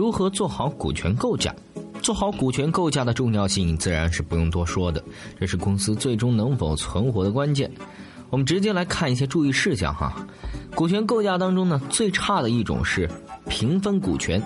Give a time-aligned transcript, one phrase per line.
[0.00, 1.54] 如何做好股权构架？
[2.00, 5.04] 做好股权构架的重要性自然是不用多说的，
[5.38, 7.70] 这是公司最终能否存活的关键。
[8.30, 10.26] 我们直接来看一些注意事项哈。
[10.74, 13.06] 股权构架当中呢，最差的一种是
[13.46, 14.42] 平分股权，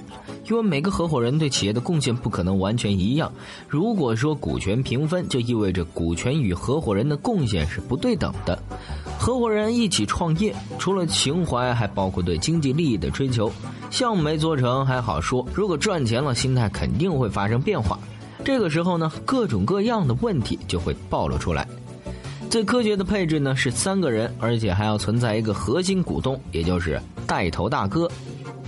[0.48, 3.32] 因为每个合伙人对企业的贡献不可能完全一样。
[3.68, 8.58] 如果说股权平分，就意味着股权与合伙人的贡献是不对等的。
[9.18, 13.50] 合伙人一起创业，除了情怀，还包括对经济利益的追求。
[13.90, 17.98] 项目没做成还好说，如果赚钱了，心态肯定会发生变化。
[18.44, 21.66] 这个时候呢，各种各样的问题就会暴露出来。
[22.50, 28.08] 最科学的配置呢是三个人，而且还要存在一个核心股东，也就是带头大哥。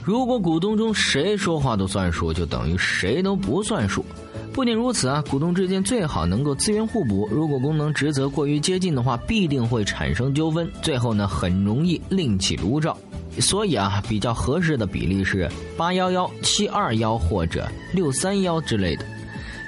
[0.07, 4.05] 如果股东中谁说话都算数，就等于谁都不算数。
[4.53, 7.29] 不仅如此啊，股东之间最好能够资源互补。
[7.29, 12.97] 如果功能职责过于接近的话，必定会产生纠纷，最后呢很容易另起炉灶。
[13.41, 19.05] 所以啊，比较合适的比例是八幺幺七二幺或者六三幺之类的。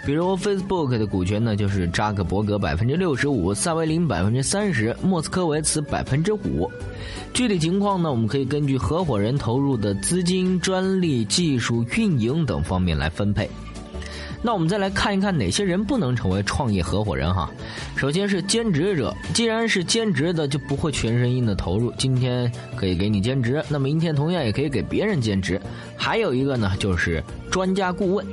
[0.08, 6.72] 比如 Facebook 的股权呢，就是扎克伯格百分之六十五，萨维林百分之三十，莫斯科维茨百分之五。
[7.34, 13.50] 具体情况呢，我们可以根据合伙人投入的资金、专利、技术、运营等方面来分配。
[14.40, 17.50] 那我们再来看一看哪些人不能成为创业合伙人哈。
[17.94, 21.92] 首先是兼职者，既然是兼职的，就不会全身心的投入。
[21.98, 25.60] 今天可以给你兼职，那明天同样也可以给别人兼职。
[25.98, 28.26] 还有一个呢，就是专家顾问。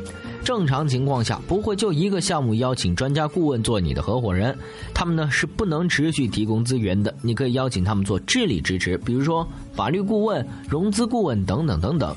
[0.45, 4.55] 正常情况下，不会就一个项目邀请专家顾问做你的合伙人，
[4.93, 7.11] 他们呢是不能持续提供资源的。
[7.23, 12.15] 你可以邀请他们做智力支持，比如说法律顾问、融资顾问等等等等。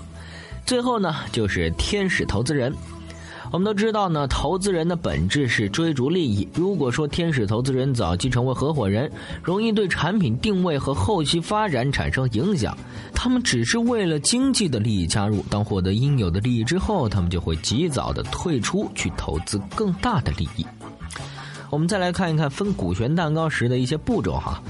[0.66, 2.70] 最后呢，就是天使投资人。
[3.50, 6.46] 我们都知道呢，投资人的本质是追逐利益。
[6.54, 9.10] 如果说天使投资人早期成为合伙人，
[9.42, 12.76] 容易对产品定位和后期发展产生影响。
[13.14, 20.66] 他们只是为了经济的利益加入，当获得应有的利益之后，他们就会及早的退出，去投资更大的利益。
[21.70, 24.62] 我们再来看一看分股权蛋糕时的一些步骤哈。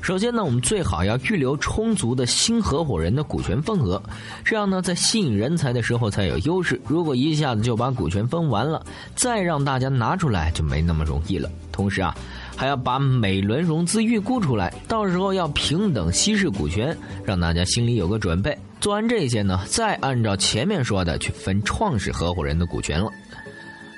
[0.00, 4.00] 首先呢，我们最好要预留充足的新合伙人的股权份额，
[4.44, 6.80] 这样呢，在吸引人才的时候才有优势。
[6.86, 8.84] 如果一下子就把股权分完了，
[9.14, 11.50] 再让大家拿出来就没那么容易了。
[11.72, 12.14] 同时啊，
[12.54, 18.56] 还要把每轮融资预估出来，到时候要平等稀释股权，让大家心里有个准备。
[18.80, 23.10] 做完这些呢，再按照前面说的去分创始合伙人的股权了。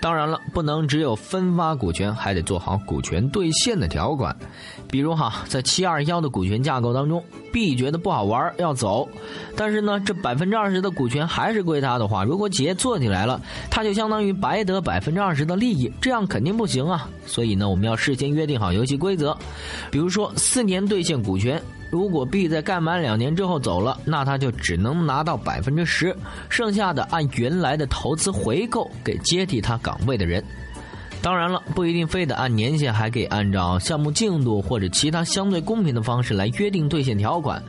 [0.00, 4.34] 当然了，不能只有分发股权，还得做好股权兑现的条款。
[4.88, 7.22] 比如哈，在七二幺的股权架构当中
[7.52, 9.08] ，B 觉得不好玩要走，
[9.56, 17.08] 但是呢，这百分之二十的股权还是归他的话，如果企业做起来了，他就相当于白得百分之二十的利益，这样肯定不行啊。
[17.26, 19.36] 所以呢，我们要事先约定好游戏规则，
[19.90, 21.60] 比如说四年兑现股权。
[21.90, 26.14] 如果 B 在干满两年之后走了，那他就只能拿到百分之十，
[26.48, 30.44] 剩下的按原来的投资回购给接替他岗位的人。
[31.20, 37.62] 当然了，不一定非得按年限，还可以按照项目进度或者其他相对公平的方式来约定兑现条款。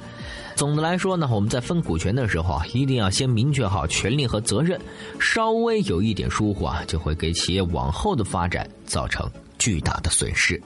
[0.55, 4.79] 总的来说呢，我们在分股权的时候啊，一定要先明确好权利和责任，
[5.19, 9.27] 稍微有一点疏忽啊，就会给企业往后的发展造成
[9.57, 10.61] 巨大的损失。